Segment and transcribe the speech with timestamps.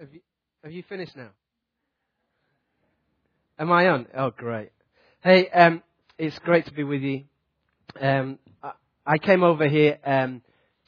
[0.00, 0.20] Have you,
[0.64, 1.28] have you finished now?
[3.58, 4.06] Am I on?
[4.16, 4.70] Oh, great.
[5.22, 5.82] Hey, um,
[6.16, 7.24] it's great to be with you.
[8.00, 8.72] Um, I,
[9.04, 10.40] I came over here um,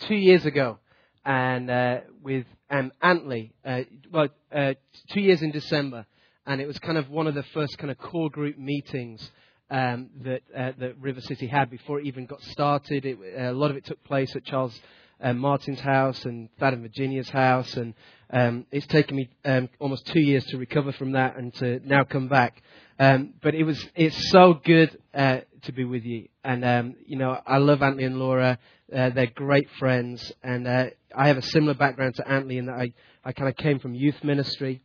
[0.09, 0.79] two years ago,
[1.27, 3.80] and uh, with um, Antley, uh,
[4.11, 4.72] well, uh,
[5.12, 6.06] two years in December,
[6.46, 9.30] and it was kind of one of the first kind of core group meetings
[9.70, 13.04] um, that uh, that River City had before it even got started.
[13.04, 14.80] It, a lot of it took place at Charles
[15.22, 17.94] uh, Martin's house and Thad and Virginia's house, and
[18.33, 22.04] um, it's taken me um, almost two years to recover from that and to now
[22.04, 22.63] come back.
[22.99, 27.18] Um, but it was it's so good uh, to be with you, and um, you
[27.18, 28.59] know I love Antley and Laura.
[28.95, 32.77] Uh, they're great friends, and uh, I have a similar background to Antley in that
[32.77, 32.92] I,
[33.25, 34.83] I kind of came from youth ministry,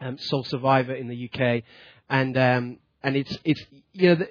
[0.00, 1.62] um, Soul Survivor in the UK,
[2.08, 3.62] and um, and it's it's
[3.92, 4.28] you know the,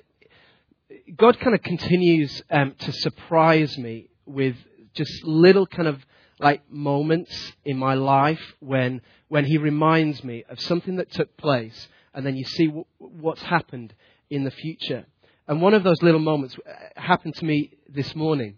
[1.15, 4.55] God kind of continues to surprise me with
[4.93, 6.03] just little kind of
[6.39, 11.87] like moments in my life when when He reminds me of something that took place,
[12.13, 13.93] and then you see w- what's happened
[14.29, 15.05] in the future.
[15.47, 18.57] And one of those little moments uh, happened to me this morning,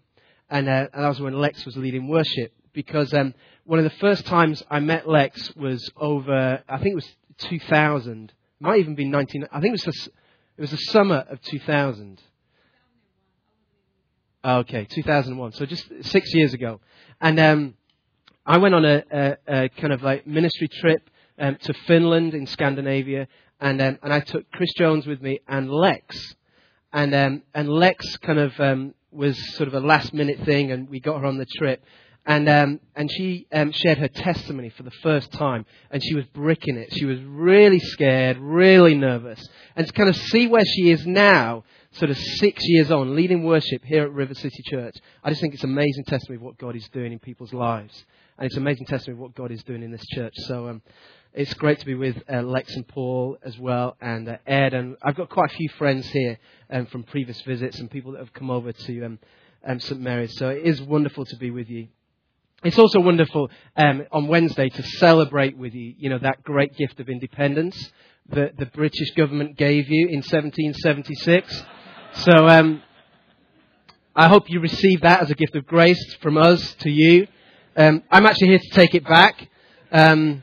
[0.50, 2.52] and, uh, and that was when Lex was leading worship.
[2.74, 6.94] Because um, one of the first times I met Lex was over, I think it
[6.94, 8.30] was 2000.
[8.30, 9.46] It might even be 19.
[9.52, 10.10] I think it was the,
[10.56, 12.20] it was the summer of 2000.
[14.44, 15.52] Okay, 2001.
[15.52, 16.80] So just six years ago.
[17.20, 17.74] And um,
[18.44, 22.46] I went on a, a, a, kind of like ministry trip um, to Finland in
[22.46, 23.28] Scandinavia,
[23.60, 26.34] and um, and I took Chris Jones with me and Lex,
[26.92, 30.88] and um, and Lex kind of um, was sort of a last minute thing, and
[30.88, 31.84] we got her on the trip.
[32.26, 36.24] And um, and she um, shared her testimony for the first time, and she was
[36.26, 36.92] bricking it.
[36.92, 41.62] She was really scared, really nervous, and to kind of see where she is now,
[41.92, 44.94] sort of six years on, leading worship here at River City Church.
[45.22, 48.04] I just think it's amazing testimony of what God is doing in people's lives,
[48.38, 50.32] and it's amazing testimony of what God is doing in this church.
[50.46, 50.82] So um,
[51.34, 54.96] it's great to be with uh, Lex and Paul as well, and uh, Ed, and
[55.02, 56.38] I've got quite a few friends here
[56.70, 59.18] um, from previous visits and people that have come over to um,
[59.66, 60.36] um, St Mary's.
[60.38, 61.88] So it is wonderful to be with you.
[62.64, 67.00] It's also wonderful um, on Wednesday to celebrate with you, you know, that great gift
[67.00, 67.90] of independence
[68.28, 71.64] that the British government gave you in 1776.
[72.14, 72.82] So um,
[74.14, 77.26] I hope you receive that as a gift of grace from us to you.
[77.74, 79.48] Um, I'm actually here to take it back.
[79.90, 80.42] Um,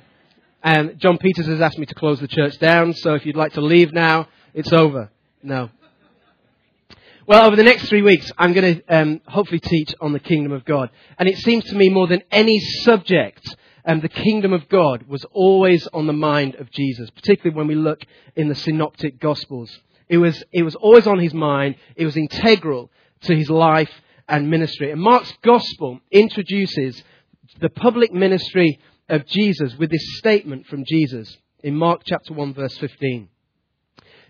[0.64, 3.54] and John Peters has asked me to close the church down, so if you'd like
[3.54, 5.12] to leave now, it's over.
[5.44, 5.70] No.
[7.28, 10.52] Well, over the next three weeks, I'm going to um, hopefully teach on the kingdom
[10.52, 10.90] of God.
[11.20, 13.56] And it seems to me more than any subject,
[13.86, 17.76] um, the kingdom of God was always on the mind of Jesus, particularly when we
[17.76, 18.02] look
[18.36, 19.80] in the synoptic gospels.
[20.10, 21.76] It was, it was always on his mind.
[21.96, 23.92] It was integral to his life
[24.28, 24.92] and ministry.
[24.92, 27.02] And Mark's gospel introduces
[27.62, 32.78] the public ministry of Jesus with this statement from Jesus in Mark chapter 1 verse
[32.78, 33.30] 15.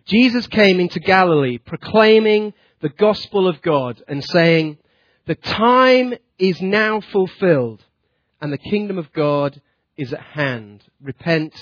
[0.06, 4.78] Jesus came into Galilee proclaiming the gospel of God and saying,
[5.28, 7.84] The time is now fulfilled
[8.42, 9.62] and the kingdom of God
[9.98, 10.84] is at hand.
[11.02, 11.54] Repent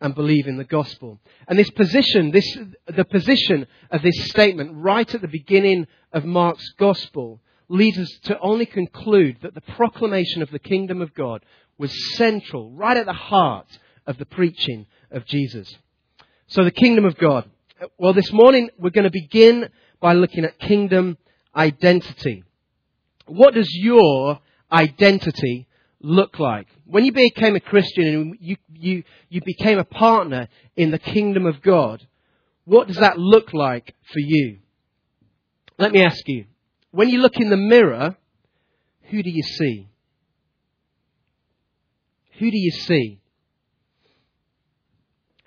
[0.00, 1.18] and believe in the gospel.
[1.48, 6.68] And this position, this, the position of this statement right at the beginning of Mark's
[6.78, 11.44] gospel leads us to only conclude that the proclamation of the kingdom of God
[11.78, 13.66] was central, right at the heart
[14.06, 15.74] of the preaching of Jesus.
[16.48, 17.50] So the kingdom of God.
[17.98, 19.68] Well, this morning we're going to begin
[20.00, 21.18] by looking at kingdom
[21.54, 22.44] identity.
[23.26, 24.40] What does your
[24.70, 25.65] identity
[26.06, 26.68] look like?
[26.84, 31.46] When you became a Christian and you, you, you became a partner in the kingdom
[31.46, 32.06] of God,
[32.64, 34.58] what does that look like for you?
[35.78, 36.46] Let me ask you,
[36.92, 38.16] when you look in the mirror,
[39.10, 39.88] who do you see?
[42.38, 43.20] Who do you see?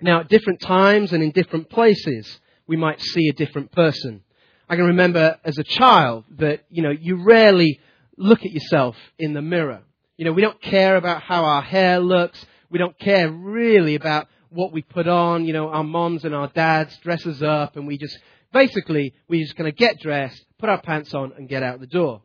[0.00, 4.22] Now, at different times and in different places, we might see a different person.
[4.68, 7.80] I can remember as a child that, you know, you rarely
[8.16, 9.82] look at yourself in the mirror.
[10.20, 12.44] You know, we don't care about how our hair looks.
[12.68, 15.46] We don't care really about what we put on.
[15.46, 18.18] You know, our moms and our dads dress us up and we just,
[18.52, 21.86] basically, we just kind of get dressed, put our pants on and get out the
[21.86, 22.20] door.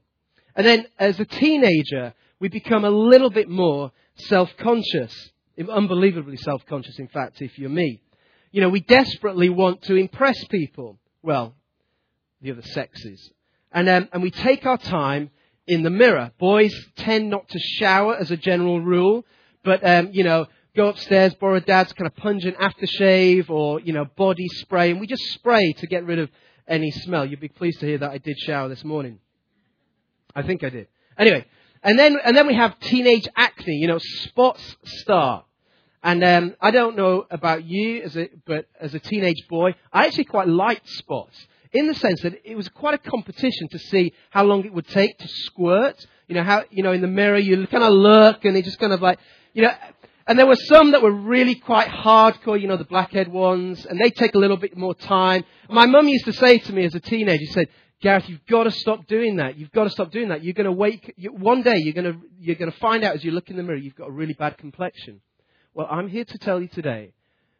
[0.57, 5.31] And then as a teenager, we become a little bit more self-conscious.
[5.57, 8.01] Unbelievably self-conscious, in fact, if you're me.
[8.51, 10.99] You know, we desperately want to impress people.
[11.23, 11.55] Well,
[12.41, 13.31] the other sexes.
[13.71, 15.29] And, um, and we take our time
[15.67, 16.31] in the mirror.
[16.37, 19.25] Boys tend not to shower as a general rule,
[19.63, 20.45] but, um, you know,
[20.75, 25.07] go upstairs, borrow dad's kind of pungent aftershave or, you know, body spray, and we
[25.07, 26.29] just spray to get rid of
[26.67, 27.25] any smell.
[27.25, 29.19] You'd be pleased to hear that I did shower this morning.
[30.35, 30.87] I think I did.
[31.17, 31.45] Anyway,
[31.81, 35.45] and then, and then we have teenage acne, you know, spots start.
[36.03, 40.05] And um, I don't know about you, as a, but as a teenage boy, I
[40.05, 41.35] actually quite liked spots
[41.75, 44.87] in the sense that it was quite a competition to see how long it would
[44.87, 45.97] take to squirt.
[46.27, 48.79] You know, how, you know, in the mirror you kind of look and it just
[48.79, 49.19] kind of like,
[49.53, 49.71] you know,
[50.25, 53.99] and there were some that were really quite hardcore, you know, the blackhead ones, and
[53.99, 55.43] they take a little bit more time.
[55.69, 57.67] My mum used to say to me as a teenager, she said,
[58.01, 59.57] Gareth, you've got to stop doing that.
[59.57, 60.43] You've got to stop doing that.
[60.43, 63.15] You're going to wake, you, one day you're going to, you're going to find out
[63.15, 65.21] as you look in the mirror, you've got a really bad complexion.
[65.75, 67.13] Well, I'm here to tell you today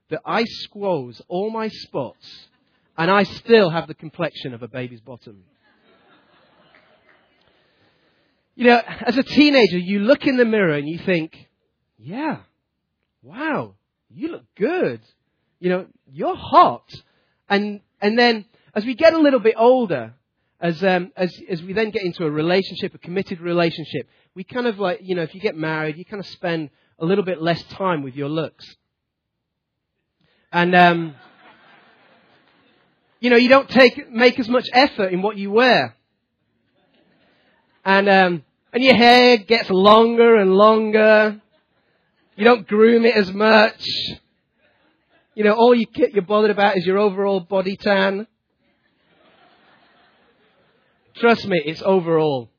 [0.10, 2.48] that I squoze all my spots
[2.98, 5.44] and I still have the complexion of a baby's bottom.
[8.56, 11.50] You know, as a teenager, you look in the mirror and you think,
[11.98, 12.38] yeah,
[13.22, 13.74] wow,
[14.10, 15.02] you look good.
[15.60, 16.90] You know, you're hot.
[17.50, 20.14] And, and then as we get a little bit older,
[20.62, 24.68] as, um, as, as we then get into a relationship, a committed relationship, we kind
[24.68, 27.42] of like, you know, if you get married, you kind of spend a little bit
[27.42, 28.66] less time with your looks.
[30.54, 31.16] And, um,
[33.26, 35.96] you know, you don't take, make as much effort in what you wear.
[37.84, 41.42] And, um, and your hair gets longer and longer.
[42.36, 43.84] You don't groom it as much.
[45.34, 48.28] You know, all you, you're bothered about is your overall body tan.
[51.16, 52.52] Trust me, it's overall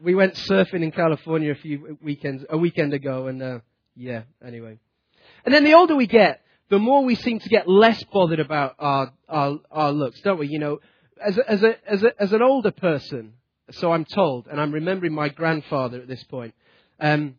[0.00, 3.58] we went surfing in California a few weekends, a weekend ago, and uh,
[3.94, 4.78] yeah, anyway.
[5.44, 8.74] And then the older we get, the more we seem to get less bothered about
[8.78, 10.48] our our, our looks, don't we?
[10.48, 10.80] You know,
[11.22, 13.34] as as a, as a, as an older person,
[13.70, 16.54] so I'm told, and I'm remembering my grandfather at this point.
[17.00, 17.36] Um,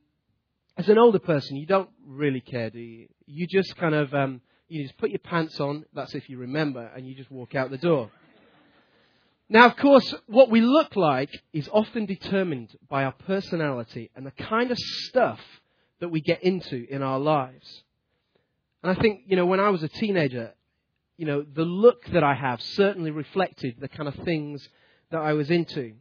[0.77, 3.07] as an older person, you don't really care, do you?
[3.25, 5.86] You just kind of um, you just put your pants on.
[5.94, 8.12] That's if you remember, and you just walk out the door.
[9.48, 14.31] Now, of course, what we look like is often determined by our personality and the
[14.31, 15.39] kind of stuff
[16.00, 17.83] that we get into in our lives.
[18.85, 20.53] And I think, you know, when I was a teenager,
[21.17, 24.69] you know, the look that I have certainly reflected the kind of things
[25.09, 25.93] that I was into.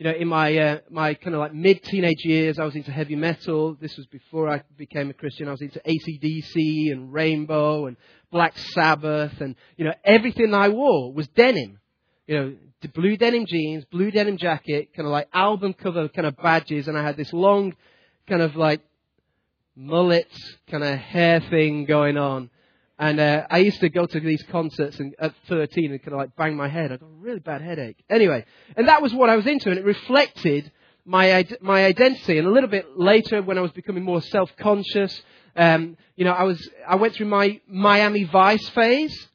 [0.00, 2.90] You know, in my uh, my kind of like mid teenage years, I was into
[2.90, 3.76] heavy metal.
[3.80, 5.46] This was before I became a Christian.
[5.46, 7.96] I was into ACDC and Rainbow and
[8.32, 11.78] Black Sabbath, and you know, everything I wore was denim.
[12.26, 12.56] You know,
[12.92, 16.98] blue denim jeans, blue denim jacket, kind of like album cover kind of badges, and
[16.98, 17.76] I had this long,
[18.26, 18.80] kind of like
[19.76, 20.30] mullet
[20.70, 22.50] kind of hair thing going on.
[22.98, 26.18] And uh, I used to go to these concerts and, at 13 and kind of
[26.18, 26.92] like bang my head.
[26.92, 27.96] I got a really bad headache.
[28.08, 28.44] Anyway,
[28.76, 30.70] and that was what I was into, and it reflected
[31.04, 32.38] my my identity.
[32.38, 35.20] And a little bit later, when I was becoming more self-conscious,
[35.56, 39.28] um, you know, I was I went through my Miami Vice phase.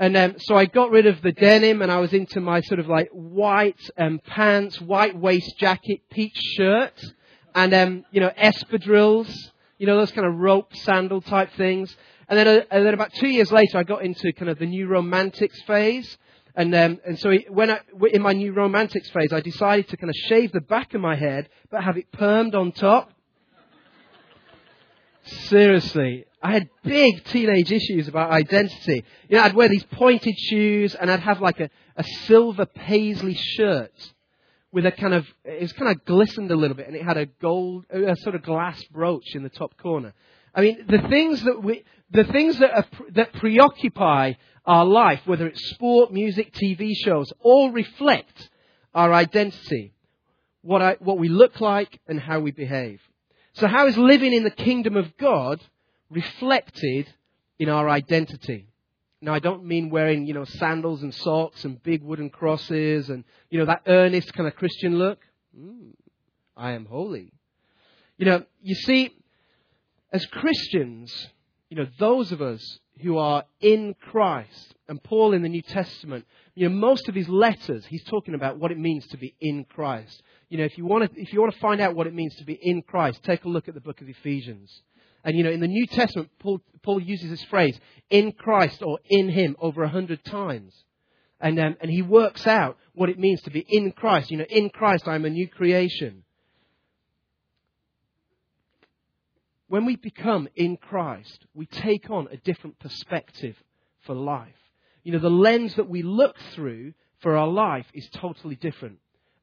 [0.00, 2.78] And um, so I got rid of the denim and I was into my sort
[2.78, 6.94] of like white um, pants, white waist jacket, peach shirt,
[7.54, 9.32] and um, you know espadrilles,
[9.78, 11.96] you know those kind of rope sandal type things.
[12.28, 14.66] And then, uh, and then about two years later, I got into kind of the
[14.66, 16.18] new romantics phase.
[16.54, 17.80] And, um, and so when I,
[18.12, 21.14] in my new romantics phase, I decided to kind of shave the back of my
[21.14, 23.12] head, but have it permed on top.
[25.22, 29.04] Seriously, I had big teenage issues about identity.
[29.28, 33.34] You know, I'd wear these pointed shoes and I'd have like a, a silver paisley
[33.34, 33.92] shirt
[34.72, 37.16] with a kind of, it was kind of glistened a little bit and it had
[37.16, 40.12] a gold, a sort of glass brooch in the top corner.
[40.54, 44.34] I mean, the things that we, the things that, are, that preoccupy
[44.66, 48.50] our life, whether it's sport, music, TV shows, all reflect
[48.94, 49.94] our identity.
[50.62, 53.00] What, I, what we look like and how we behave.
[53.54, 55.60] So how is living in the kingdom of God
[56.10, 57.08] reflected
[57.58, 58.67] in our identity.
[59.20, 63.24] Now, I don't mean wearing, you know, sandals and socks and big wooden crosses and,
[63.50, 65.18] you know, that earnest kind of Christian look.
[65.58, 65.92] Mm,
[66.56, 67.32] I am holy.
[68.16, 69.12] You know, you see,
[70.12, 71.12] as Christians,
[71.68, 76.24] you know, those of us who are in Christ, and Paul in the New Testament,
[76.54, 79.64] you know, most of his letters, he's talking about what it means to be in
[79.64, 80.22] Christ.
[80.48, 82.34] You know, if you want to, if you want to find out what it means
[82.36, 84.82] to be in Christ, take a look at the book of Ephesians.
[85.24, 87.78] And you know, in the New Testament, Paul, Paul uses this phrase,
[88.10, 90.74] in Christ or in Him, over a hundred times.
[91.40, 94.30] And, um, and he works out what it means to be in Christ.
[94.30, 96.24] You know, in Christ I'm a new creation.
[99.68, 103.54] When we become in Christ, we take on a different perspective
[104.00, 104.48] for life.
[105.04, 108.98] You know, the lens that we look through for our life is totally different.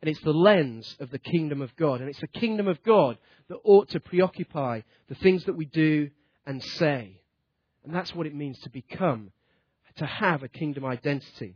[0.06, 2.00] And it's the lens of the kingdom of God.
[2.00, 3.18] And it's the kingdom of God
[3.50, 6.12] that ought to preoccupy the things that we do
[6.46, 7.22] and say.
[7.84, 9.32] And that's what it means to become,
[9.96, 11.56] to have a kingdom identity.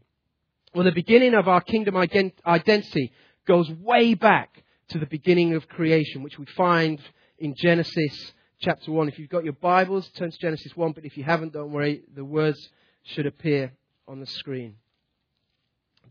[0.74, 3.12] Well, the beginning of our kingdom identity
[3.46, 7.00] goes way back to the beginning of creation, which we find
[7.38, 9.10] in Genesis chapter 1.
[9.10, 12.02] If you've got your Bibles, turn to Genesis 1, but if you haven't, don't worry,
[12.16, 12.58] the words
[13.04, 13.74] should appear
[14.08, 14.78] on the screen.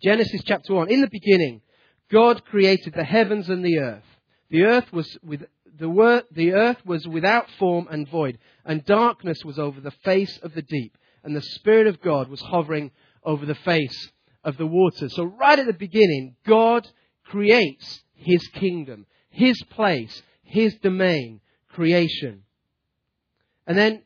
[0.01, 0.89] Genesis chapter 1.
[0.89, 1.63] In the beginning,
[2.11, 4.05] God created the heavens and the earth.
[4.51, 5.45] The earth was with
[5.79, 10.39] the, word, the earth was without form and void, and darkness was over the face
[10.43, 12.91] of the deep, and the Spirit of God was hovering
[13.23, 14.11] over the face
[14.43, 15.15] of the waters.
[15.15, 16.89] So right at the beginning, God
[17.25, 22.45] creates His kingdom, His place, His domain, creation.
[23.67, 24.03] And then,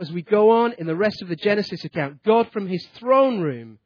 [0.00, 3.40] as we go on in the rest of the Genesis account, God from His throne
[3.40, 3.78] room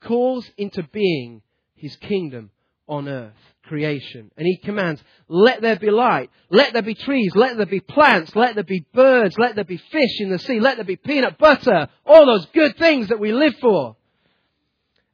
[0.00, 1.42] calls into being
[1.74, 2.50] His kingdom
[2.92, 3.32] on earth,
[3.64, 4.30] creation.
[4.36, 8.36] And he commands, let there be light, let there be trees, let there be plants,
[8.36, 11.38] let there be birds, let there be fish in the sea, let there be peanut
[11.38, 13.96] butter, all those good things that we live for.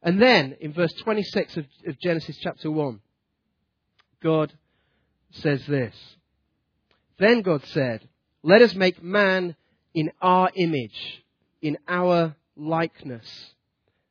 [0.03, 2.99] And then, in verse 26 of, of Genesis chapter 1,
[4.21, 4.53] God
[5.31, 5.95] says this.
[7.17, 8.07] Then God said,
[8.43, 9.55] let us make man
[9.93, 11.23] in our image,
[11.61, 13.53] in our likeness,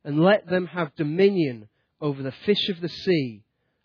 [0.05, 1.69] and let them have dominion
[2.01, 3.43] over the fish of the sea,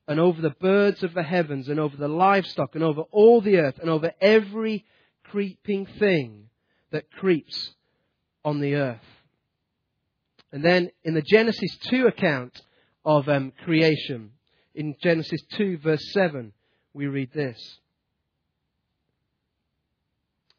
[0.07, 3.57] and over the birds of the heavens, and over the livestock, and over all the
[3.57, 4.85] earth, and over every
[5.23, 6.49] creeping thing
[6.91, 7.73] that creeps
[8.43, 8.99] on the earth.
[10.51, 12.61] And then in the Genesis 2 account
[13.03, 14.31] of um, creation,
[14.75, 16.53] in Genesis 2, verse 7,
[16.93, 17.79] we read this.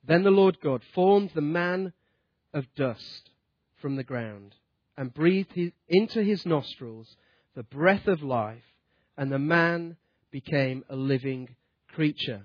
[0.06, 1.92] Then the Lord God formed the man
[2.52, 3.30] of dust
[3.80, 4.54] from the ground
[4.96, 5.58] and breathed
[5.88, 7.16] into his nostrils
[7.54, 8.62] the breath of life,
[9.16, 9.96] and the man
[10.30, 11.54] became a living
[11.92, 12.42] creature.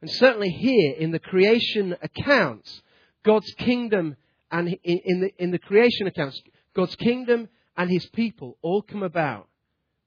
[0.00, 2.82] And certainly here in the creation accounts,
[3.24, 4.16] God's kingdom
[4.50, 6.40] and in, the, in the creation accounts,
[6.74, 9.48] God's kingdom and his people all come about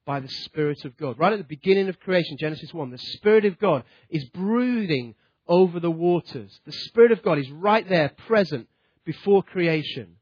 [0.06, 1.20] by the Spirit of God.
[1.20, 5.16] Right at the beginning of creation, Genesis 1, the Spirit of God is brooding
[5.48, 6.60] over the waters.
[6.66, 8.68] The Spirit of God is right there, present
[9.06, 10.16] before creation.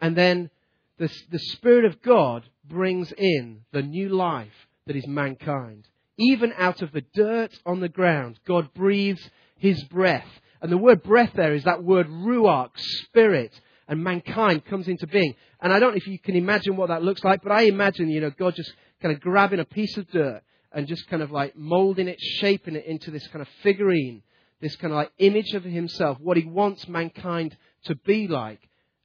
[0.00, 0.50] And then
[0.98, 5.88] the, the Spirit of God brings in the new life that is mankind.
[6.18, 10.26] Even out of the dirt on the ground, God breathes his breath.
[10.60, 13.58] And the word breath there is that word ruach, spirit,
[13.88, 15.34] and mankind comes into being.
[15.60, 18.08] And I don't know if you can imagine what that looks like, but I imagine,
[18.08, 21.30] you know, God just kind of grabbing a piece of dirt and just kind of
[21.30, 24.22] like molding it, shaping it into this kind of figurine,
[24.60, 28.60] this kind of like image of himself, what he wants mankind to be like.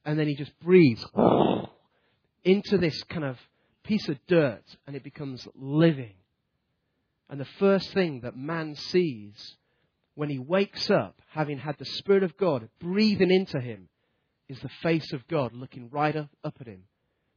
[0.06, 1.06] And then he just breathes
[2.44, 3.38] into this kind of
[3.88, 6.13] piece of dirt and it becomes living.
[7.29, 9.56] And the first thing that man sees
[10.15, 13.88] when he wakes up, having had the Spirit of God breathing into him,
[14.50, 16.84] is the face of God looking right up, up at him.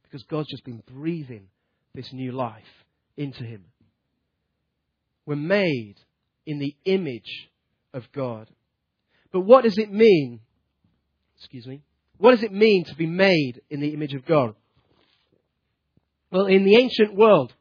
[0.03, 1.47] Because God's just been breathing
[1.93, 2.63] this new life
[3.17, 3.65] into him.
[5.25, 5.95] We're made
[6.45, 7.49] in the image
[7.93, 8.49] of God.
[9.31, 10.39] But what does it mean?
[11.37, 11.83] Excuse me.
[12.17, 14.55] What does it mean to be made in the image of God?
[16.31, 17.53] Well, in the ancient world,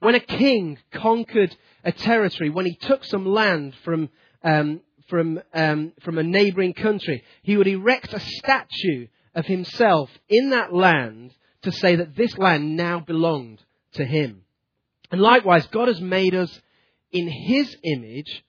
[0.00, 4.10] when a king conquered a territory, when he took some land from,
[4.44, 10.50] um, from, um, from a neighboring country, he would erect a statue of himself in
[10.50, 14.42] that land to say that this land now belonged to him.
[15.10, 16.60] And likewise, God has made us
[17.10, 18.44] in his image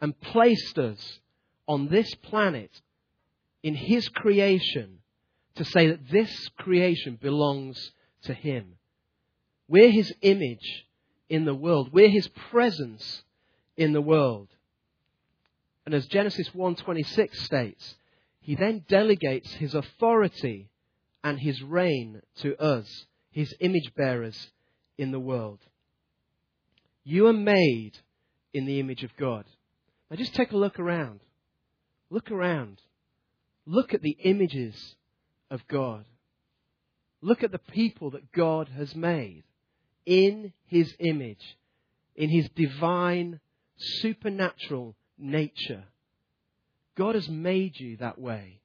[0.00, 1.18] and placed us
[1.66, 2.70] on this planet
[3.62, 4.98] in his creation
[5.54, 7.92] to say that this creation belongs
[8.24, 8.74] to him.
[9.68, 10.86] We're his image
[11.28, 11.92] in the world.
[11.92, 13.22] We're his presence
[13.76, 14.48] in the world.
[15.84, 17.96] And as Genesis 1:26 states,
[18.40, 20.68] he then delegates his authority
[21.24, 24.50] and his reign to us, his image bearers
[24.98, 25.60] in the world.
[27.04, 27.98] You are made
[28.52, 29.44] in the image of God.
[30.10, 31.20] Now just take a look around.
[32.10, 32.80] Look around.
[33.64, 34.96] Look at the images
[35.50, 36.04] of God.
[37.20, 39.44] Look at the people that God has made
[40.06, 41.56] in his image,
[42.16, 43.40] in his divine,
[43.76, 45.84] supernatural nature.
[46.96, 48.60] God has made you that way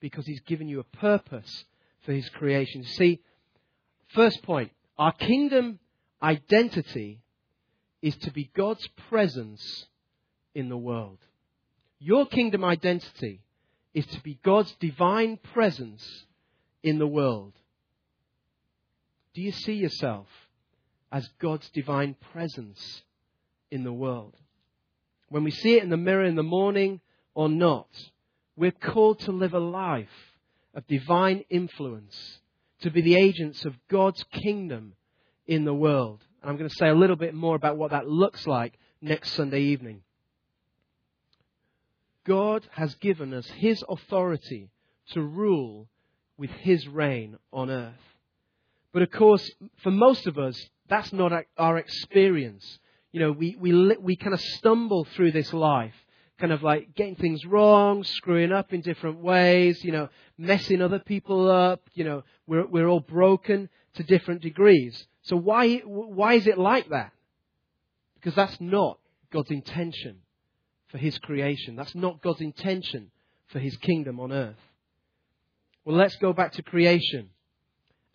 [0.00, 1.64] because he's given you a purpose
[2.04, 2.84] for his creation.
[2.84, 3.20] See,
[4.14, 5.78] first point, our kingdom
[6.22, 7.20] identity
[8.00, 9.86] is to be God's presence
[10.54, 11.18] in the world.
[11.98, 13.42] Your kingdom identity
[13.94, 16.24] is to be God's divine presence
[16.82, 17.52] in the world.
[19.34, 20.26] Do you see yourself
[21.16, 23.02] as God's divine presence
[23.70, 24.34] in the world.
[25.30, 27.00] When we see it in the mirror in the morning
[27.34, 27.88] or not,
[28.54, 30.34] we're called to live a life
[30.74, 32.40] of divine influence,
[32.82, 34.92] to be the agents of God's kingdom
[35.46, 36.22] in the world.
[36.42, 39.32] And I'm going to say a little bit more about what that looks like next
[39.32, 40.02] Sunday evening.
[42.26, 44.68] God has given us His authority
[45.12, 45.88] to rule
[46.36, 47.94] with His reign on earth.
[48.92, 49.50] But of course,
[49.82, 52.78] for most of us, that's not our experience.
[53.12, 55.94] You know, we, we, we kind of stumble through this life,
[56.38, 60.98] kind of like getting things wrong, screwing up in different ways, you know, messing other
[60.98, 65.06] people up, you know, we're, we're all broken to different degrees.
[65.22, 67.12] So why, why is it like that?
[68.14, 68.98] Because that's not
[69.32, 70.18] God's intention
[70.88, 71.76] for His creation.
[71.76, 73.10] That's not God's intention
[73.48, 74.56] for His kingdom on earth.
[75.84, 77.30] Well, let's go back to creation.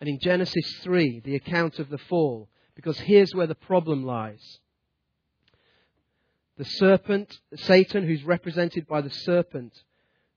[0.00, 4.58] And in Genesis 3, the account of the fall, because here's where the problem lies.
[6.58, 9.72] The serpent, Satan, who's represented by the serpent,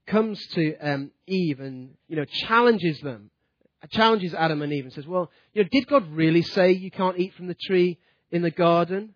[0.07, 3.29] comes to um, Eve and you know challenges them,
[3.89, 7.19] challenges Adam and Eve, and says, "Well, you know, did God really say you can't
[7.19, 7.99] eat from the tree
[8.31, 9.13] in the garden?"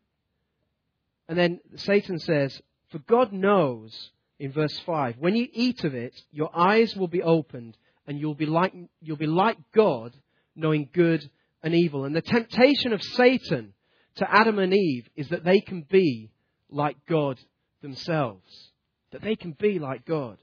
[1.28, 2.62] And then Satan says,
[2.92, 7.22] "For God knows." In verse 5, when you eat of it, your eyes will be
[7.22, 7.76] opened,
[8.08, 10.16] and you'll be like, you'll be like God,
[10.56, 11.30] knowing good
[11.64, 12.06] and evil.
[12.06, 13.74] And the temptation of Satan
[14.16, 16.32] to Adam and Eve is that they can be
[16.70, 17.40] like God
[17.82, 18.72] themselves.
[19.12, 20.38] That they can be like God.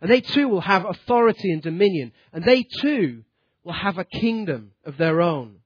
[0.00, 2.12] And they too will have authority and dominion.
[2.32, 3.24] And they too
[3.64, 5.56] will have a kingdom of their own.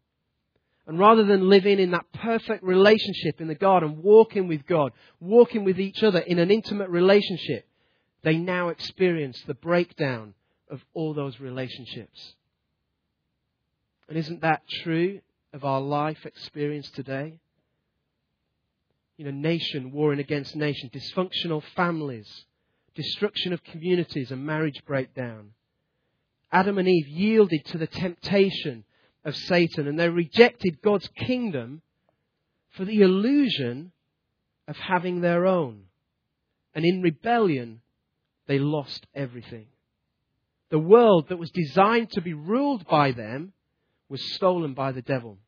[0.87, 5.64] And rather than living in that perfect relationship in the garden, walking with God, walking
[5.64, 7.67] with each other in an intimate relationship,
[8.23, 10.35] they now experience the breakdown
[10.71, 12.35] of all those relationships.
[14.08, 15.20] And isn't that true
[15.52, 17.38] of our life experience today?
[19.16, 22.44] You know, nation warring against nation, dysfunctional families,
[22.94, 25.50] destruction of communities, and marriage breakdown.
[26.50, 28.84] Adam and Eve yielded to the temptation
[29.25, 31.82] of Satan and they rejected God's kingdom
[32.76, 33.92] for the illusion
[34.68, 35.84] of having their own.
[36.75, 37.80] And in rebellion,
[38.46, 39.66] they lost everything.
[40.70, 43.52] The world that was designed to be ruled by them
[44.08, 45.38] was stolen by the devil.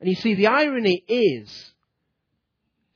[0.00, 1.72] And you see, the irony is,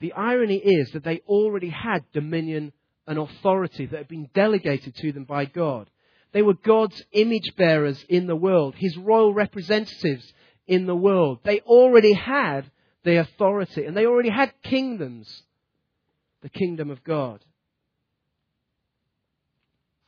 [0.01, 2.73] the irony is that they already had dominion
[3.07, 5.89] and authority that had been delegated to them by God.
[6.33, 10.33] They were God's image bearers in the world, His royal representatives
[10.67, 11.41] in the world.
[11.43, 12.71] They already had
[13.05, 15.43] the authority and they already had kingdoms.
[16.43, 17.45] The kingdom of God.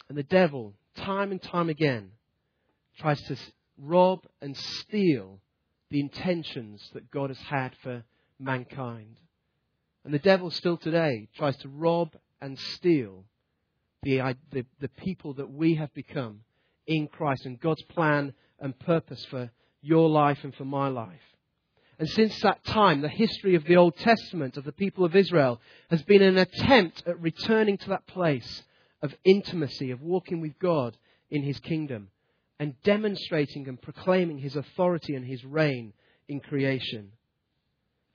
[0.09, 2.11] And the devil, time and time again,
[2.99, 3.37] tries to
[3.81, 5.41] rob and steal
[5.91, 8.05] the intentions that God has had for
[8.39, 9.17] mankind.
[10.05, 13.25] And the devil still today tries to rob and steal
[14.03, 16.41] the, the, the people that we have become
[16.87, 19.51] in Christ and God's plan and purpose for
[19.83, 21.21] your life and for my life.
[21.99, 25.61] And since that time, the history of the Old Testament of the people of Israel
[25.91, 28.63] has been an attempt at returning to that place
[29.03, 30.97] of intimacy, of walking with God
[31.31, 32.09] in His kingdom,
[32.61, 35.95] and demonstrating and proclaiming His authority and His reign
[36.29, 37.13] in creation.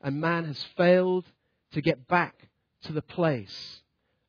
[0.01, 1.25] And man has failed
[1.73, 2.35] to get back
[2.83, 3.81] to the place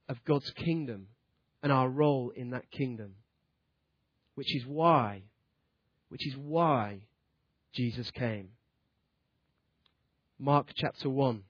[0.08, 1.08] of God's kingdom
[1.62, 3.16] and our role in that kingdom.
[4.36, 5.24] Which is why,
[6.08, 7.00] which is why
[7.74, 8.48] Jesus came.
[10.38, 11.42] Mark chapter 1.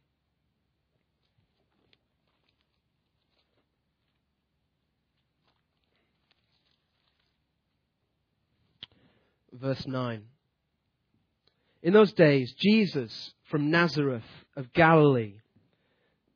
[9.61, 10.23] Verse 9.
[11.83, 14.25] In those days, Jesus from Nazareth
[14.57, 15.35] of Galilee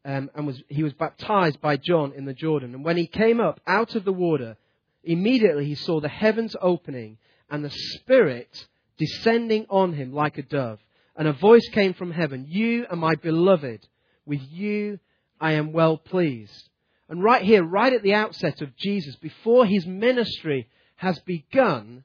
[0.05, 2.75] um, and was, he was baptized by John in the Jordan.
[2.75, 4.57] And when he came up out of the water,
[5.05, 7.19] immediately he saw the heavens opening
[7.51, 10.79] and the Spirit descending on him like a dove.
[11.17, 13.87] And a voice came from heaven, You are my beloved.
[14.25, 14.99] With you
[15.41, 16.69] I am well pleased.
[17.09, 22.05] And right here, right at the outset of Jesus, before his ministry has begun,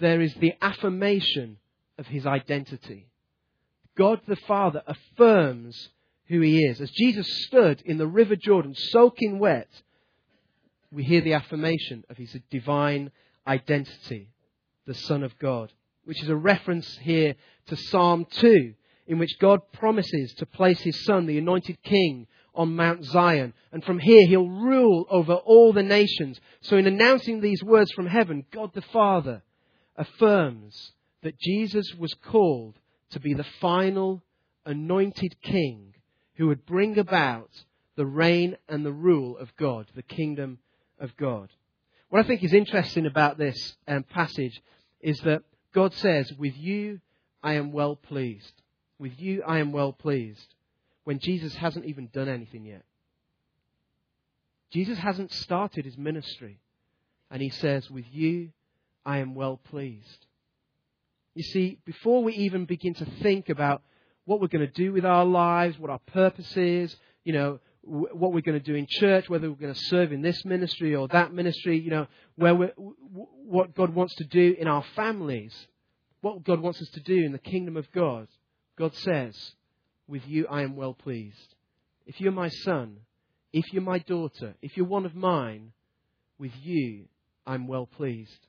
[0.00, 1.58] there is the affirmation
[1.98, 3.06] of his identity.
[3.96, 5.90] God the Father affirms
[6.26, 6.80] who he is.
[6.80, 9.68] As Jesus stood in the river Jordan, soaking wet,
[10.90, 13.10] we hear the affirmation of his divine
[13.46, 14.30] identity,
[14.86, 15.72] the Son of God,
[16.04, 17.34] which is a reference here
[17.66, 18.74] to Psalm 2,
[19.06, 23.52] in which God promises to place his Son, the anointed King, on Mount Zion.
[23.72, 26.40] And from here, he'll rule over all the nations.
[26.62, 29.42] So, in announcing these words from heaven, God the Father
[30.00, 32.74] affirms that Jesus was called
[33.10, 34.22] to be the final
[34.64, 35.94] anointed King
[36.36, 37.50] who would bring about
[37.96, 40.58] the reign and the rule of God, the kingdom
[40.98, 41.50] of God.
[42.08, 44.62] What I think is interesting about this um, passage
[45.00, 45.42] is that
[45.74, 47.00] God says, With you
[47.42, 48.54] I am well pleased.
[48.98, 50.54] With you I am well pleased.
[51.04, 52.84] When Jesus hasn't even done anything yet.
[54.72, 56.58] Jesus hasn't started his ministry.
[57.30, 58.50] And he says, With you,
[59.04, 60.26] I am well pleased.
[61.34, 63.82] You see, before we even begin to think about
[64.24, 68.32] what we're going to do with our lives, what our purpose is, you know, what
[68.32, 71.08] we're going to do in church, whether we're going to serve in this ministry or
[71.08, 75.54] that ministry, you know, where what God wants to do in our families,
[76.20, 78.28] what God wants us to do in the kingdom of God.
[78.76, 79.34] God says,
[80.06, 81.54] With you I am well pleased.
[82.06, 82.98] If you're my son,
[83.52, 85.72] if you're my daughter, if you're one of mine,
[86.38, 87.06] with you
[87.46, 88.46] I'm well pleased.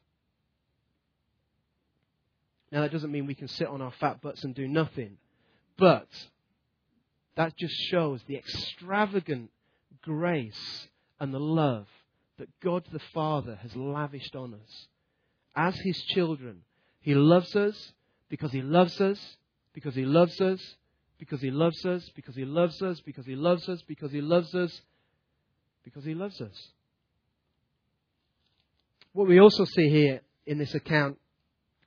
[2.71, 5.17] Now, that doesn't mean we can sit on our fat butts and do nothing,
[5.77, 6.07] but
[7.35, 9.51] that just shows the extravagant
[10.01, 10.87] grace
[11.19, 11.87] and the love
[12.37, 14.87] that God the Father has lavished on us.
[15.55, 16.61] As His children,
[17.01, 17.93] He loves us
[18.29, 19.19] because He loves us,
[19.73, 20.61] because He loves us,
[21.19, 24.55] because He loves us, because He loves us, because He loves us, because He loves
[24.55, 24.81] us,
[25.83, 26.71] because He loves us.
[29.13, 31.19] What we also see here in this account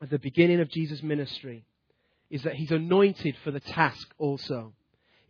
[0.04, 1.64] at the beginning of Jesus' ministry
[2.28, 4.74] is that He's anointed for the task also.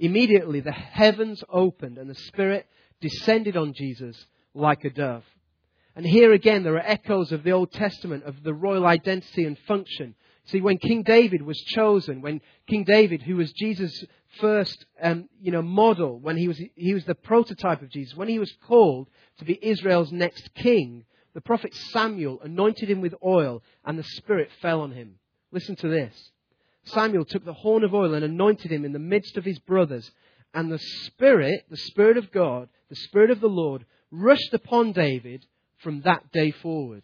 [0.00, 2.66] Immediately the heavens opened and the Spirit
[3.00, 5.22] descended on Jesus like a dove.
[5.94, 9.56] And here again there are echoes of the Old Testament of the royal identity and
[9.60, 10.16] function.
[10.46, 14.04] See, when King David was chosen, when King David, who was Jesus'
[14.40, 18.28] first, um, you know, model, when he was, he was the prototype of Jesus, when
[18.28, 19.08] he was called
[19.38, 24.50] to be Israel's next king, the prophet Samuel anointed him with oil and the Spirit
[24.62, 25.16] fell on him.
[25.50, 26.30] Listen to this.
[26.84, 30.10] Samuel took the horn of oil and anointed him in the midst of his brothers.
[30.52, 35.44] And the Spirit, the Spirit of God, the Spirit of the Lord, rushed upon David
[35.82, 37.02] from that day forward.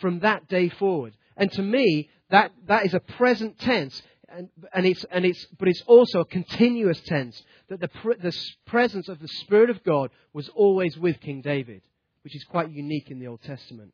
[0.00, 1.16] From that day forward.
[1.36, 4.02] And to me, that, that is a present tense.
[4.28, 7.40] And, and, it's, and it's, but it's also a continuous tense.
[7.68, 7.88] That the,
[8.20, 11.82] the presence of the Spirit of God was always with King David,
[12.24, 13.92] which is quite unique in the Old Testament.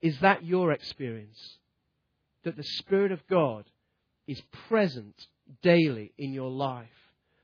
[0.00, 1.58] Is that your experience?
[2.44, 3.64] that the Spirit of God
[4.26, 5.14] is present
[5.62, 6.88] daily in your life.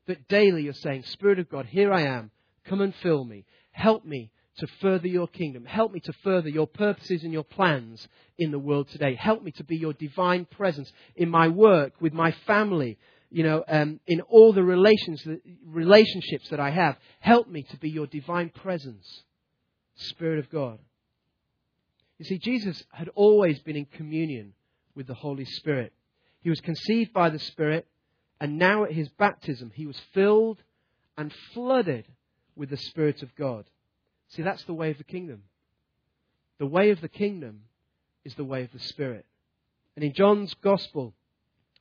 [0.07, 2.31] That daily you're saying, Spirit of God, here I am.
[2.64, 3.44] Come and fill me.
[3.70, 5.64] Help me to further your kingdom.
[5.64, 9.14] Help me to further your purposes and your plans in the world today.
[9.14, 12.97] Help me to be your divine presence in my work, with my family,
[13.35, 15.27] you know, um, in all the relations,
[15.66, 16.97] relationships that I have.
[17.18, 19.25] Help me to be your divine presence,
[19.97, 20.79] Spirit of God.
[22.16, 24.55] You see, Jesus had always been in communion
[24.94, 25.92] with the Holy Spirit.
[26.42, 27.88] He was conceived by the Spirit,
[28.40, 30.62] and now at his baptism, he was filled
[31.18, 32.07] and flooded
[32.55, 33.64] with the Spirit of God.
[34.29, 35.42] See, that's the way of the kingdom.
[36.61, 37.62] The way of the kingdom
[38.25, 39.27] is the way of the Spirit.
[39.97, 41.14] And in John's Gospel,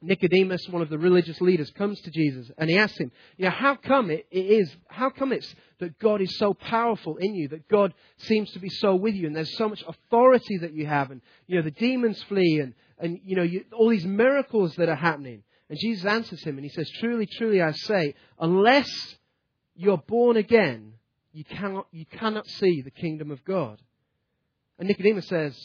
[0.03, 3.51] Nicodemus, one of the religious leaders, comes to Jesus and he asks him, you know,
[3.51, 7.47] how come it, it is, how come it's that God is so powerful in you,
[7.47, 10.85] that God seems to be so with you and there's so much authority that you
[10.85, 14.75] have and, you know, the demons flee and, and you know, you, all these miracles
[14.75, 15.41] that are happening.
[15.69, 18.89] And Jesus answers him and he says, truly, truly I say, unless
[19.73, 20.93] you're born again,
[21.31, 23.81] you cannot, you cannot see the kingdom of God.
[24.77, 25.57] And Nicodemus says,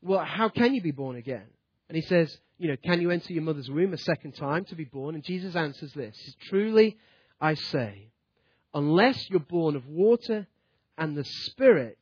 [0.00, 1.46] well, how can you be born again?
[1.88, 4.74] And he says, you know, can you enter your mother's womb a second time to
[4.74, 5.14] be born?
[5.14, 6.16] And Jesus answers this
[6.48, 6.98] Truly
[7.40, 8.08] I say,
[8.74, 10.46] unless you're born of water
[10.96, 11.98] and the Spirit,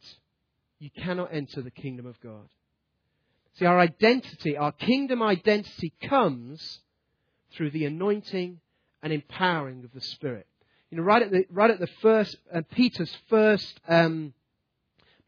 [0.79, 2.49] you cannot enter the kingdom of God.
[3.59, 6.81] See, our identity, our kingdom identity comes
[7.53, 8.61] through the anointing
[9.03, 10.47] and empowering of the Spirit.
[10.91, 14.33] You know, right at the, right at the first, uh, Peter's first um,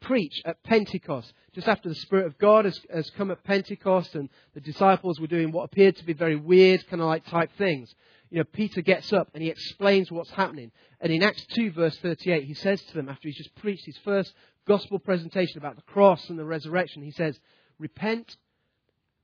[0.01, 4.29] preach at Pentecost, just after the Spirit of God has, has come at Pentecost and
[4.53, 7.93] the disciples were doing what appeared to be very weird, kind of like type things.
[8.29, 10.71] You know, Peter gets up and he explains what's happening.
[11.01, 13.97] And in Acts 2, verse 38, he says to them, after he's just preached his
[14.03, 14.33] first
[14.67, 17.39] gospel presentation about the cross and the resurrection, he says,
[17.79, 18.37] Repent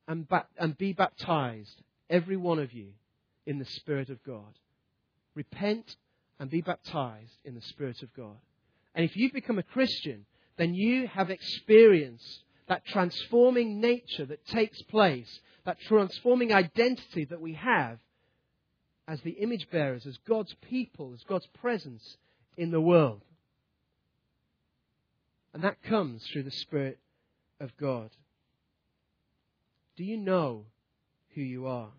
[0.07, 2.93] and, ba- and be baptized, every one of you,
[3.45, 4.57] in the Spirit of God.
[5.35, 5.95] Repent
[6.39, 8.37] and be baptized in the Spirit of God.
[8.95, 10.25] And if you've become a Christian,
[10.57, 17.53] then you have experienced that transforming nature that takes place, that transforming identity that we
[17.53, 17.99] have
[19.07, 22.17] as the image bearers, as God's people, as God's presence
[22.57, 23.21] in the world.
[25.53, 26.99] And that comes through the Spirit
[27.59, 28.09] of God.
[29.95, 30.65] Do you know
[31.33, 31.91] who you are?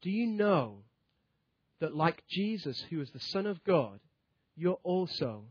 [0.00, 0.78] Do you know
[1.80, 4.00] that, like Jesus, who is the Son of God,
[4.56, 5.44] you're also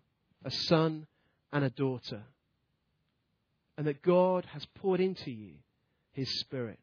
[0.44, 1.08] a son
[1.52, 2.24] and a daughter.
[3.78, 5.54] And that God has poured into you
[6.14, 6.80] His Spirit.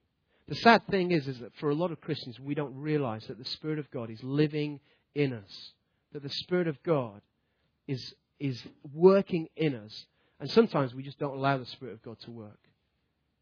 [0.46, 3.38] The sad thing is, is that for a lot of Christians, we don't realize that
[3.38, 4.80] the Spirit of God is living
[5.14, 5.72] in us.
[6.12, 7.20] That the Spirit of God
[7.88, 10.06] is, is working in us.
[10.40, 12.58] And sometimes we just don't allow the Spirit of God to work.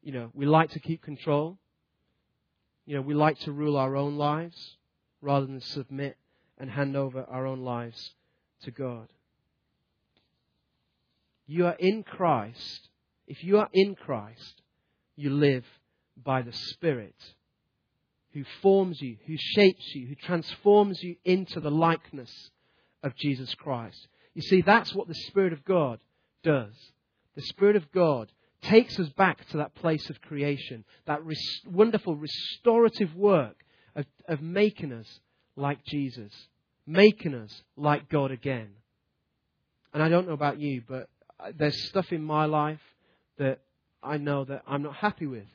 [0.03, 1.59] You know, we like to keep control.
[2.87, 4.77] You know, we like to rule our own lives
[5.21, 6.17] rather than submit
[6.59, 8.15] and hand over our own lives
[8.65, 9.09] to God.
[11.53, 12.89] You are in Christ.
[13.27, 14.63] If you are in Christ,
[15.17, 15.67] you live
[16.17, 17.15] by the Spirit
[18.33, 22.33] who forms you, who shapes you, who transforms you into the likeness
[23.03, 24.09] of Jesus Christ.
[24.33, 26.01] You see, that's what the Spirit of God
[26.43, 26.73] does.
[27.37, 32.17] The Spirit of God takes us back to that place of creation, that res- wonderful
[32.17, 33.57] restorative work
[33.95, 35.21] of, of making us
[35.55, 36.33] like Jesus,
[36.87, 38.71] making us like God again.
[39.93, 41.11] And I don't know about you, but
[41.43, 42.81] Uh, there's stuff in my life
[43.39, 43.61] that
[44.03, 45.47] I know that I'm not happy with.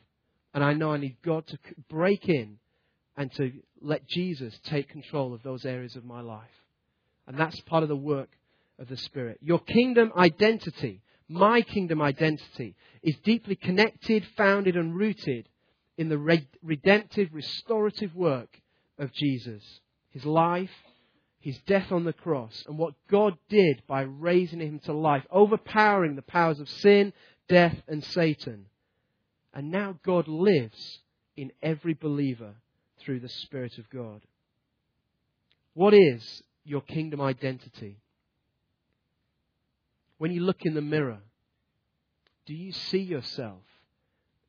[0.53, 2.57] And I know I need God to break in
[3.15, 6.43] and to let Jesus take control of those areas of my life.
[7.27, 8.29] And that's part of the work
[8.79, 9.39] of the Spirit.
[9.41, 15.47] Your kingdom identity, my kingdom identity, is deeply connected, founded, and rooted
[15.97, 18.61] in the redemptive, restorative work
[18.97, 19.63] of Jesus.
[20.11, 20.71] His life,
[21.39, 26.15] his death on the cross, and what God did by raising him to life, overpowering
[26.15, 27.13] the powers of sin,
[27.47, 28.65] death, and Satan.
[29.53, 30.99] And now God lives
[31.35, 32.55] in every believer
[32.99, 34.21] through the Spirit of God.
[35.73, 37.97] What is your kingdom identity?
[40.17, 41.19] When you look in the mirror,
[42.47, 43.61] do you see yourself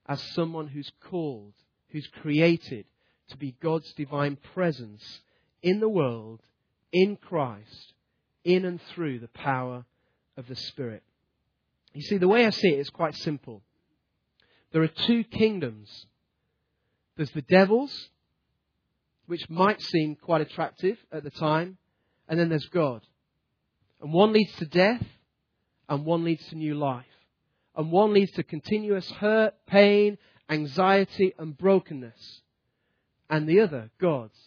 [0.06, 1.52] as someone who's called,
[1.90, 2.86] who's created
[3.28, 5.20] to be God's divine presence
[5.62, 6.40] in the world,
[6.92, 7.94] in Christ,
[8.44, 9.84] in and through the power
[10.36, 11.02] of the Spirit?
[11.92, 13.62] You see, the way I see it is quite simple.
[14.72, 16.06] There are two kingdoms.
[17.16, 18.10] There's the devil's,
[19.26, 21.78] which might seem quite attractive at the time,
[22.28, 23.02] and then there's God.
[24.00, 25.04] And one leads to death,
[25.88, 27.04] and one leads to new life.
[27.74, 32.42] And one leads to continuous hurt, pain, anxiety, and brokenness.
[33.30, 34.38] And the other, God's,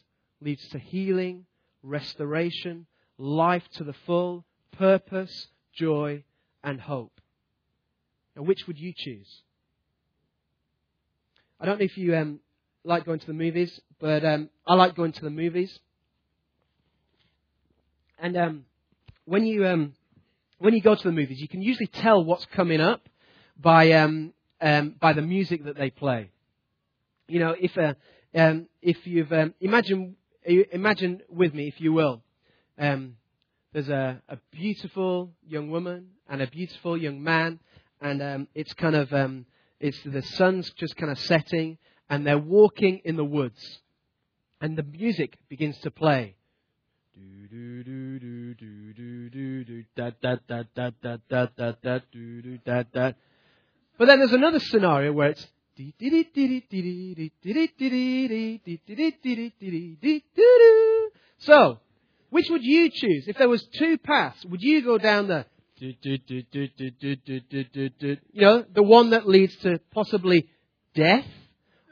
[0.41, 1.45] leads to healing,
[1.83, 2.85] restoration,
[3.17, 6.23] life to the full, purpose, joy,
[6.63, 7.19] and hope.
[8.35, 9.41] Now, which would you choose?
[11.59, 12.39] I don't know if you um,
[12.83, 15.79] like going to the movies, but um, I like going to the movies.
[18.17, 18.65] And um,
[19.25, 19.93] when you um,
[20.59, 23.07] when you go to the movies, you can usually tell what's coming up
[23.59, 26.31] by um, um, by the music that they play.
[27.27, 27.93] You know, if uh,
[28.81, 32.21] if you've imagine imagine with me, if you will,
[32.77, 33.15] um,
[33.73, 37.59] there's a, a, beautiful young woman and a beautiful young man,
[38.01, 39.45] and um, it's kind of um,
[39.79, 41.77] it's the sun's just kind of setting,
[42.09, 43.79] and they're walking in the woods,
[44.59, 46.35] and the music begins to play.
[53.97, 55.47] But then there's another scenario where it's
[61.39, 61.79] so,
[62.29, 63.27] which would you choose?
[63.27, 65.45] If there was two paths, would you go down the
[65.81, 65.95] you
[68.35, 70.47] know, the one that leads to possibly
[70.93, 71.25] death,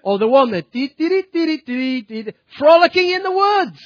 [0.04, 0.72] or the one that
[2.58, 3.80] frolicking in the woods?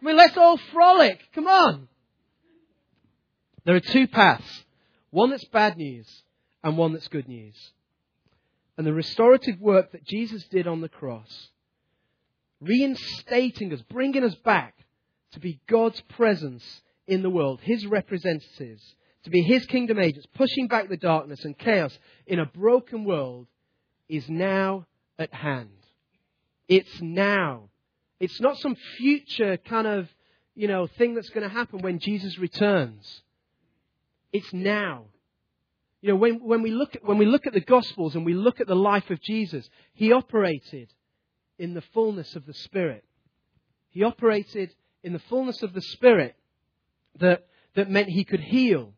[0.00, 1.18] I mean, let's all frolic.
[1.34, 1.88] Come on.
[3.64, 4.64] There are two paths.
[5.10, 6.06] One that's bad news
[6.62, 7.56] and one that's good news.
[8.76, 11.48] And the restorative work that Jesus did on the cross,
[12.60, 14.74] reinstating us, bringing us back
[15.32, 20.66] to be God's presence in the world, His representatives, to be His kingdom agents, pushing
[20.66, 23.46] back the darkness and chaos in a broken world,
[24.08, 24.86] is now
[25.18, 25.70] at hand.
[26.68, 27.68] It's now.
[28.20, 30.08] It's not some future kind of,
[30.54, 33.22] you know, thing that's going to happen when Jesus returns.
[34.32, 35.04] It's now.
[36.04, 38.34] You know, when, when, we look at, when we look at the Gospels and we
[38.34, 40.92] look at the life of Jesus, he operated
[41.58, 43.06] in the fullness of the Spirit.
[43.88, 46.36] He operated in the fullness of the Spirit
[47.20, 48.92] that, that meant he could heal,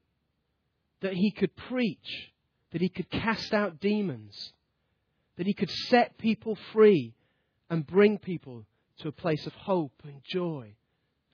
[1.01, 2.33] that he could preach,
[2.73, 4.53] that he could cast out demons,
[5.37, 7.15] that he could set people free
[7.71, 8.65] and bring people
[8.99, 10.75] to a place of hope and joy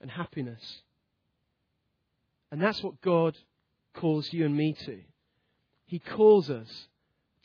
[0.01, 0.83] and happiness.
[2.51, 3.35] And that's what God
[3.95, 4.99] calls you and me to.
[5.93, 6.87] He calls us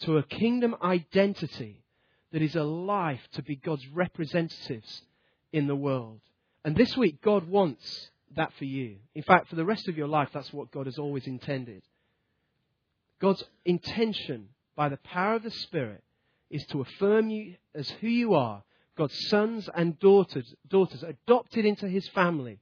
[0.05, 1.85] to a kingdom identity
[2.33, 5.03] that is a life to be God's representatives
[5.53, 6.23] in the world.
[6.65, 8.97] And this week, God wants that for you.
[9.15, 11.83] In fact, for the rest of your life, that's what God has always intended.
[13.21, 16.03] God's intention by the power of the Spirit
[16.49, 18.63] is to affirm you as who you are,
[18.97, 22.61] God's sons and daughters, daughters adopted into his family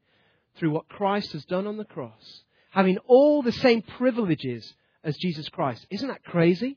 [0.56, 2.42] through what Christ has done on the cross
[2.76, 4.74] having all the same privileges
[5.06, 5.86] as Jesus Christ.
[5.88, 6.76] Isn't that crazy?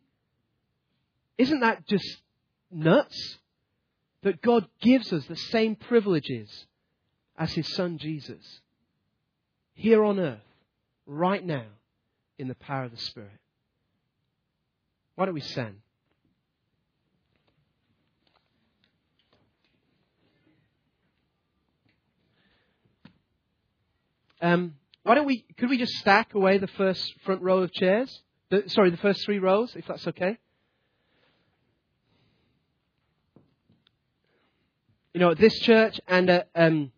[1.38, 2.18] Isn't that just
[2.72, 3.38] nuts?
[4.22, 6.66] That God gives us the same privileges
[7.38, 8.62] as His Son Jesus.
[9.74, 10.40] Here on earth,
[11.06, 11.66] right now,
[12.38, 13.32] in the power of the Spirit.
[15.16, 15.76] Why don't we send?
[24.42, 24.76] Um,
[25.10, 28.22] why don't we, could we just stack away the first front row of chairs?
[28.52, 30.38] The, sorry, the first three rows, if that's okay?
[35.16, 36.92] You know, at this church and at, um,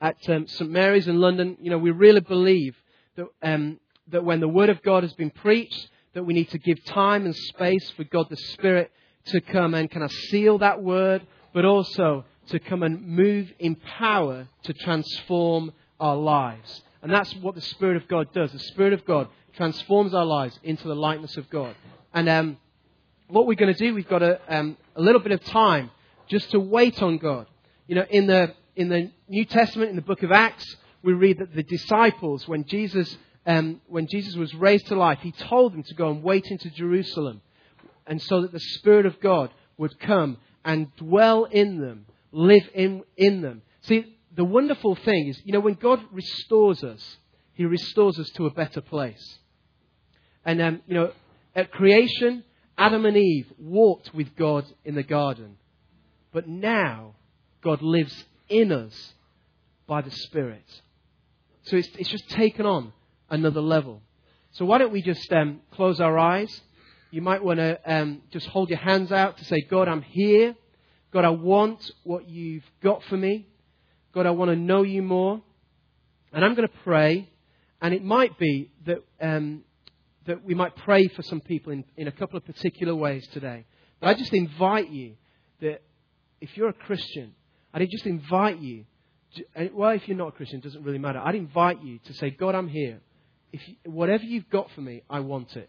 [0.00, 0.70] at um, St.
[0.70, 2.76] Mary's in London, you know, we really believe
[3.16, 3.80] that, um,
[4.12, 7.24] that when the Word of God has been preached, that we need to give time
[7.24, 8.92] and space for God the Spirit
[9.32, 13.74] to come and kind of seal that Word, but also to come and move in
[13.74, 16.82] power to transform our lives.
[17.02, 18.52] And that's what the Spirit of God does.
[18.52, 21.74] The Spirit of God transforms our lives into the likeness of God.
[22.12, 22.58] And um,
[23.28, 25.90] what we're going to do, we've got a, um, a little bit of time
[26.28, 27.46] just to wait on God.
[27.86, 31.38] You know, in the, in the New Testament, in the book of Acts, we read
[31.38, 35.84] that the disciples, when Jesus, um, when Jesus was raised to life, he told them
[35.84, 37.40] to go and wait into Jerusalem.
[38.06, 43.04] And so that the Spirit of God would come and dwell in them, live in,
[43.16, 43.62] in them.
[43.82, 47.16] See, the wonderful thing is, you know, when God restores us,
[47.54, 49.38] He restores us to a better place.
[50.44, 51.12] And, um, you know,
[51.54, 52.44] at creation,
[52.76, 55.56] Adam and Eve walked with God in the garden.
[56.32, 57.14] But now,
[57.62, 59.14] God lives in us
[59.86, 60.64] by the Spirit.
[61.62, 62.92] So it's, it's just taken on
[63.30, 64.02] another level.
[64.52, 66.60] So why don't we just um, close our eyes?
[67.10, 70.54] You might want to um, just hold your hands out to say, God, I'm here.
[71.12, 73.46] God, I want what you've got for me.
[74.16, 75.42] God, I want to know you more.
[76.32, 77.28] And I'm going to pray.
[77.82, 79.62] And it might be that, um,
[80.26, 83.66] that we might pray for some people in, in a couple of particular ways today.
[84.00, 85.16] But I just invite you
[85.60, 85.82] that
[86.40, 87.34] if you're a Christian,
[87.74, 88.86] I'd just invite you.
[89.34, 91.18] to, Well, if you're not a Christian, it doesn't really matter.
[91.18, 93.00] I'd invite you to say, God, I'm here.
[93.52, 95.68] If you, whatever you've got for me, I want it.